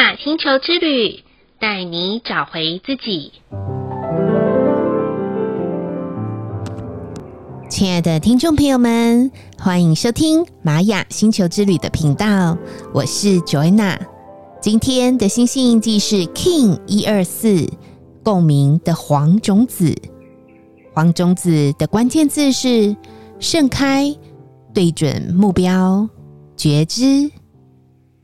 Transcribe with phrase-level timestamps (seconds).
[0.00, 1.22] 雅星球之旅，
[1.58, 3.32] 带你找回自己。
[7.68, 12.56] 亲爱的听众朋友们，欢迎收听玛雅星球之旅的频道，
[12.94, 13.98] 我是 Joanna。
[14.62, 17.68] 今天的星星印记是 King 一二四，
[18.24, 19.94] 共鸣的黄种子。
[20.94, 22.96] 黄种子的关键字是
[23.38, 24.16] 盛开、
[24.72, 26.08] 对准目标、
[26.56, 27.30] 觉知。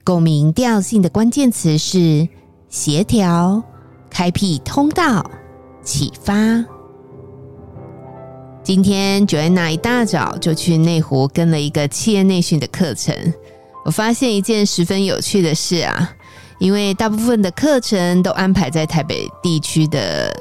[0.06, 2.28] 共鸣调性的关键词是
[2.68, 3.60] 协调、
[4.08, 5.28] 开辟通道、
[5.82, 6.64] 启发。
[8.62, 13.12] 今天 Joanna 一大早就去内湖跟了一个企业内训的课程，
[13.84, 16.14] 我发现一件十分有趣的事啊，
[16.60, 20.32] 因为大部分的课程都安排在台北地区的。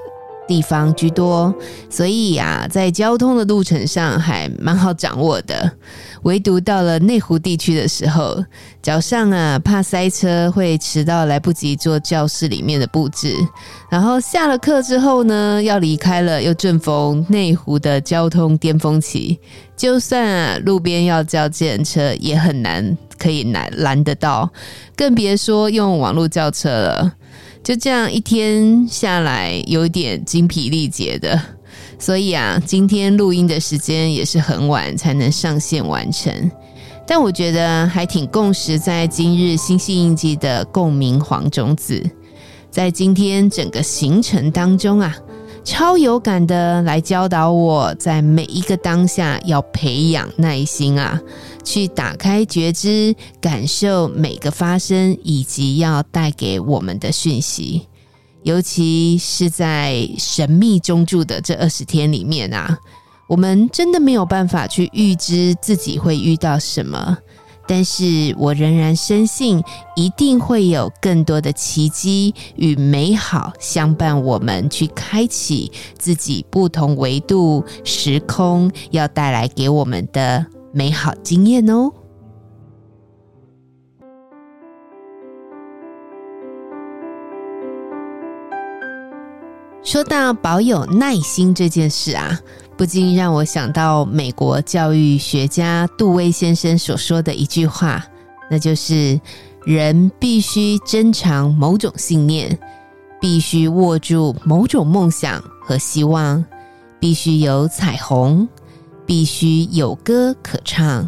[0.48, 1.54] 地方居多，
[1.90, 5.72] 所以、啊，在交通的路程上还蛮好掌握的。
[6.24, 8.44] 唯独到了内湖地区的时候，
[8.82, 13.36] 早上啊怕塞车会迟到，来不及做教室里面的布置。
[13.90, 19.40] 然后下了课之后呢，要离开了，又正逢内湖的交通巅峰期，
[19.78, 24.52] 就算啊路边要叫计程车，也很难可以拦拦得到，
[24.96, 27.14] 更别说用网络叫车了。
[27.66, 31.42] 就这样一天下来，有点精疲力竭的，
[31.98, 36.32] 所以啊，今天录音的时间也是很晚才能上线完成。
[37.08, 42.08] 但我觉得还挺共识，在今日星系印记的共鸣黄种子，
[42.70, 45.18] 在今天整个行程当中啊。
[45.66, 51.20] 超有感的来教导我在每一个当下要培养耐心啊，
[51.64, 57.88] 去打开觉知，感受每个发生以及要带给我们的讯息。
[58.44, 62.78] 尤其是在神秘中住的这二十天里面啊，
[63.28, 67.18] 我们真的没有办法去预知自己会遇到什么。
[67.68, 69.64] 但是我仍然深信，
[69.96, 81.92] 一定会有更多的奇迹与美好相伴我们，去开启自己不同维度、时空要带来给我们的美好经验哦。
[89.82, 92.40] 说到保有耐心这件事啊。
[92.78, 98.06] 不禁让我想到美国教育学家杜威先生所说的一句话，
[98.52, 99.20] 那就是：
[99.66, 102.58] 人必须珍藏某种信念，
[103.22, 106.44] 必须握住某种梦想和希望，
[107.00, 108.48] 必须有彩虹，
[109.06, 111.08] 必须有歌可唱，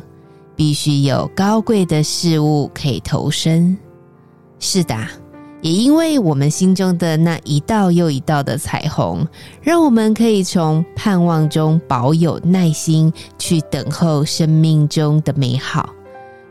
[0.55, 3.77] 必须有高贵的事物可以投身。
[4.59, 4.95] 是的。
[5.61, 9.27] 也因为我们心中的那一道又一道的彩虹，
[9.61, 15.89] 让我们可以从盼望中保有耐心，去等候生命中的美好。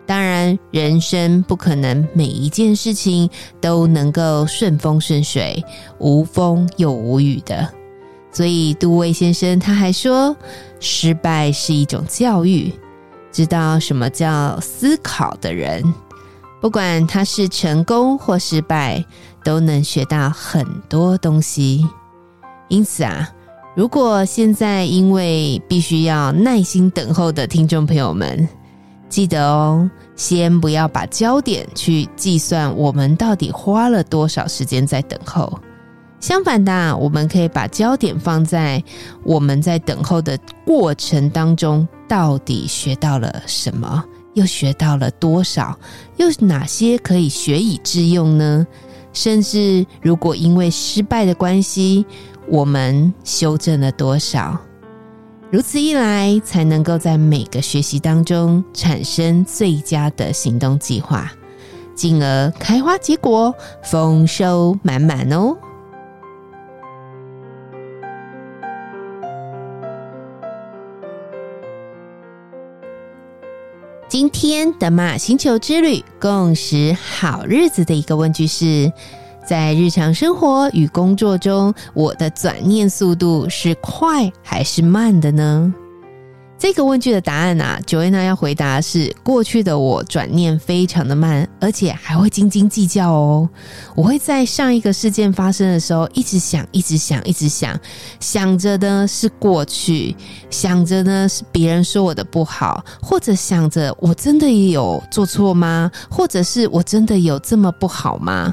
[0.07, 3.29] 当然，人生不可能每一件事情
[3.61, 5.65] 都能够顺风顺水、
[5.99, 7.69] 无风又无雨的。
[8.31, 10.37] 所以，杜威先生他还说，
[10.79, 12.73] 失败是一种教育，
[13.33, 15.83] 知道什么叫思考的人。
[16.67, 19.05] 不管他是成功或失败，
[19.45, 21.87] 都能学到很多东西。
[22.67, 23.31] 因此啊，
[23.77, 28.49] 如果现在因为必须要耐心等候的听众朋友们，
[29.09, 35.61] 记得哦，先不要把焦点去计算我们到底花了多少时间在等候。
[36.19, 38.83] 相反的，我们可以把焦点放在
[39.23, 44.05] 我们在等候的过程当中，到底学到了什么。
[44.37, 45.79] 又学到了多少？
[46.19, 48.67] 又哪些可以学以致用呢？
[49.15, 52.05] 甚至如果因为失败的关系，
[52.49, 54.59] 我们修正了多少？
[55.51, 61.33] 如此一来，才能够在每个学习当中产生最佳的行动计划，
[61.95, 65.57] 进而开花结果，丰收满满哦。
[74.19, 78.91] 今天的马星球之旅共识好日子的一个问句是：
[79.47, 85.75] 在日常生活与工作中，我的转念速度是快还是慢的呢？
[86.59, 93.49] 这个问句的答案啊，Joanna 要回答是：过去的我转念非常的慢，而且还会斤斤计较哦。
[93.95, 97.79] 我会在上一个事件发生的时候，一直想，一直想，一直想，
[98.21, 100.17] 想着呢是过去，
[100.49, 105.91] 想着呢是别人说我的不好，或者想着我真的也有做错吗？
[106.11, 108.53] 或者是我真的有这么不好吗？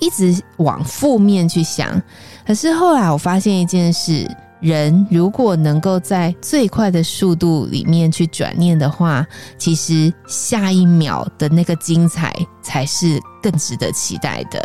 [0.00, 2.00] 一直往负面去想。
[2.46, 4.30] 可是后来我发现一件事。
[4.60, 9.26] 人如果能够在最快的速度里面去转念的话，
[9.56, 14.60] 其实下一秒的那个精彩才是更值得期待的。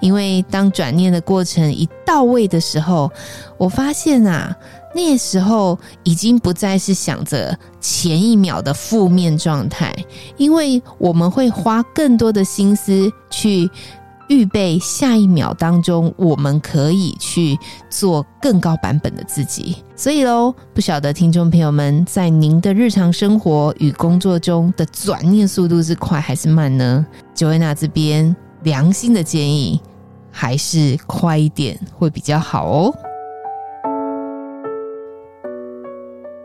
[0.00, 3.10] 因为当转念的过程一到位的时候，
[3.56, 4.54] 我发现啊，
[4.94, 9.94] 那时候已经不再是想着前一秒的负面状态，
[10.36, 13.70] 因为我们会花更多的心思去。
[14.28, 17.58] 预备下一秒当中，我们可以去
[17.90, 19.76] 做更高版本的自己。
[19.94, 29.80] 所以喽，不晓得听众朋友们，在您的日常生活与工作中的转念速度是快还是慢呢？Joanna 这边良心的建议，
[30.30, 32.94] 还是快一点会比较好哦。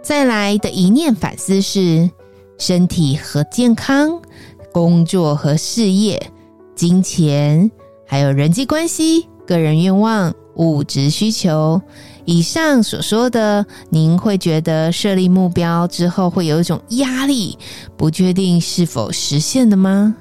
[0.01, 2.09] 再来的一念反思是：
[2.57, 4.19] 身体和健康，
[4.71, 6.31] 工作和事业。
[6.79, 7.69] 金钱，
[8.07, 11.81] 还有人际关系、个人愿望、物质需求，
[12.23, 17.57] 以上所说的，您会觉得设立目标之后会有一种压力，
[17.97, 20.15] 不确定是否实现的吗？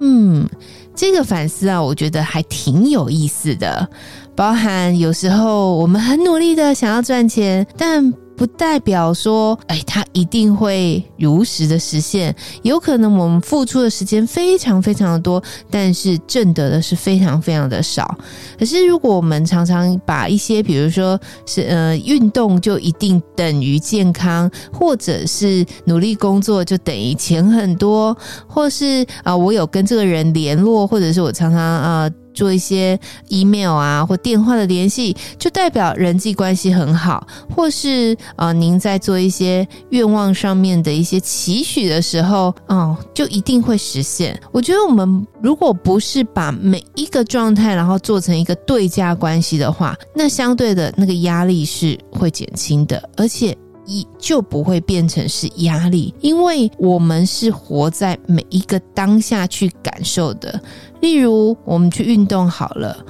[0.00, 0.48] 嗯，
[0.96, 3.88] 这个反思啊，我觉得还挺有意思的，
[4.34, 12.34] 包含有时候我们很努力的想要赚钱，但不代表说，哎，它一定会如实的实现。
[12.62, 18.16] 有可能我们付出的时间非常非常的多，但是挣得的是非常非常的少。
[18.58, 28.16] 可是，如果我们常常把一些，比如说是呃运动就一定等于健康，或者是努力工作就等于钱很多，
[28.46, 32.10] 或是啊、我有跟这个人联络，或者是我常常啊。
[32.34, 32.98] 做一些
[33.28, 44.38] email 啊或电话的联系，就代表人际关系很好，或是呃您在做一些愿望上面的一些期许的时候，哦，就一定会实现。
[44.52, 53.56] 我觉得我们如果不是把每一个状态然后做成一个对价关系的话，那相对的那个压力是会减轻的，而且。
[53.86, 60.60] 一就不会变成是压力，因为我们是活在每一个当下去感受的。
[61.00, 63.04] 例如，我们去运动好了。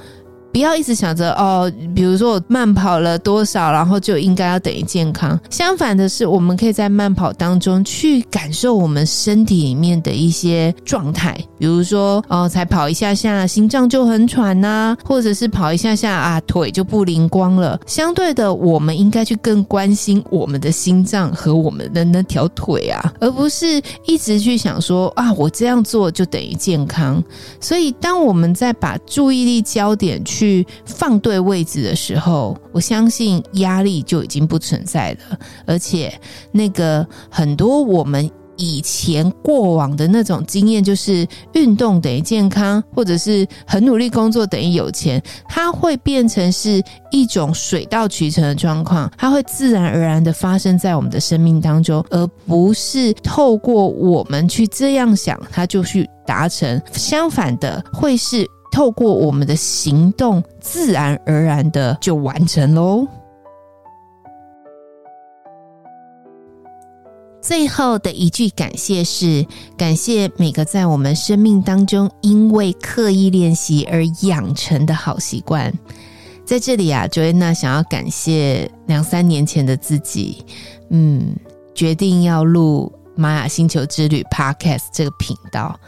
[0.55, 5.37] 不要一直想着哦，比如说我慢跑了多少，然后就应该要等于健康。
[5.49, 17.77] 相反的是，我们可以在慢跑当中去感受我们身体里面的一些状态，比如说哦，才跑一下下，心脏就很喘呐、或者是跑一下下啊，腿就不灵光了。
[17.85, 27.21] 相对的，我们应该去更关心我们的心脏和我们的那条腿啊，而不是一直去想说啊，我这样做就等于健康。
[27.59, 35.39] 所以，当我们在把注意力焦点去去放对位置的时候，我相信压力就已经不存在了。
[35.65, 36.13] 而且，
[36.51, 56.79] 那个很多我们以前过往的那种经验，就是运动等于健康，或者是很努力工作等于有钱，它会变成是一种水到渠成的状况，它会自然而然的发生在我们的生命当中，而不是透过我们去这样想，它就去达成。
[56.91, 58.47] 相反的，会是。
[58.75, 63.07] 透过我们的行动，自然而然的就完成喽。
[67.41, 69.45] 最后的一句感谢是：
[69.77, 75.73] 感谢每个在我们生命当中因为刻意练习而养成的好习惯。
[76.43, 80.45] 在这里啊，Joanna 想要感谢两三年前的自己，
[80.89, 81.33] 嗯，
[81.73, 85.79] 决定要录玛雅星球之旅 Podcast 这个频道。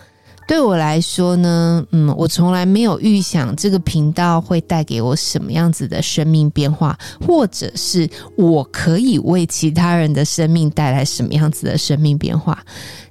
[0.48, 12.64] 对我来说呢，嗯，我从来没有预想这个频道会带给我什么样子的生命变化，或者是我可以为其他人的生命带来什么样子的生命变化。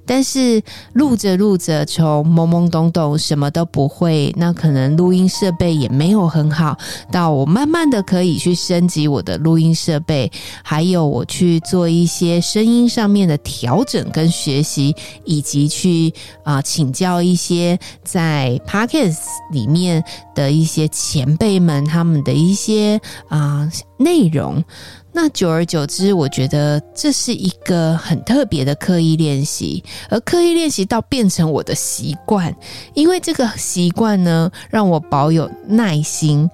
[0.07, 6.77] 但是录着录着，从懵懵懂懂什么都不会，那可能录音设备也没有很好，
[7.11, 10.31] 到我慢慢的可以去升级我的录音设备，
[10.63, 14.95] 还有我去做一些声音上面的调整跟学习，
[15.25, 19.17] 以及去啊、呃、请教一些在 Podcast
[19.51, 24.63] 里面的一些前辈们他们的一些啊、内容。
[25.11, 32.55] 那久而久之，我觉得这是一个很特别的刻意练习，而刻意练习到变成我的习惯，
[32.93, 36.47] 因为这个习惯呢，让我保有耐心。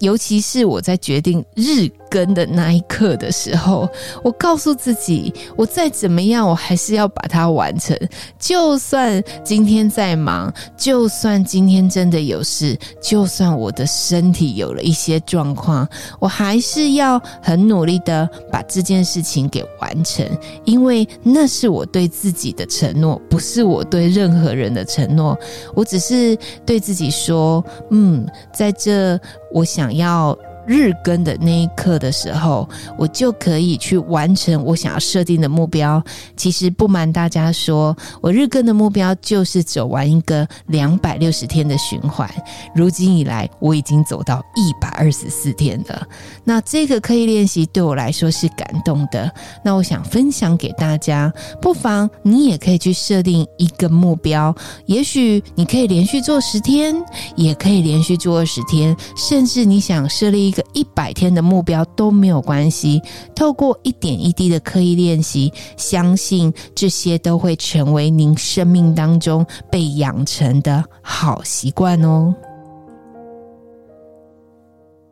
[0.00, 3.88] 尤其是我在决定日更的那一刻的时候，
[4.22, 7.96] 我告诉自己，我再怎么样，我还是要把它完成。
[8.38, 15.88] 就算今天再忙，就算今天真的有事，就算我的身体有了一些状况，
[16.18, 20.26] 我还是要很努力的把这件事情给完成，
[20.64, 25.38] 因为那是我对自己的承诺，不是我对任何人的承诺。
[25.74, 29.20] 我只是对自己说，嗯，在这。
[29.50, 30.36] 我想要
[30.66, 36.02] 日更的那一刻的时候，我就可以去完成我想要设定的目标。
[36.36, 42.28] 其实不瞒大家说，我日更的目标就是走完一个两百六十天的循环。
[42.74, 46.06] 如今以来，我已经走到一百二十四天了。
[46.44, 49.32] 那这个刻意练习对我来说是感动的。
[49.64, 54.54] 那我想分享给大家，不妨你也可以去设定一个目标。
[54.86, 56.94] 也许你可以连续做十天，
[57.36, 63.00] 也可以连续做二十天，甚至你想设立一个一百天的目标都没有关系。
[63.36, 72.34] 透过一点一滴的刻意练习，相信这些都会成为您生命当中被养成的好习惯哦。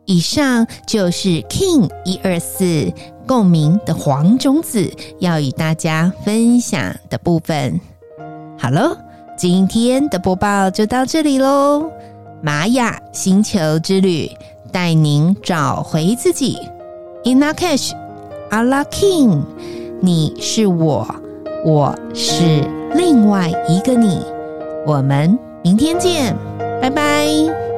[0.05, 2.91] 以上就是 King 一二四
[3.27, 7.79] 共鸣的黄种子要与大家分享的部分。
[8.57, 8.97] 好喽，
[9.37, 11.89] 今天的播报就到这里喽。
[12.41, 14.31] 玛雅星球之旅
[14.71, 16.57] 带您找回自己。
[17.23, 17.91] Inakesh
[18.49, 19.41] Ala K'in，
[19.99, 21.07] 你是我，
[21.65, 22.63] 我是
[22.95, 24.21] 另外一个你。
[24.87, 26.35] 我们明天见，
[26.81, 27.68] 拜拜。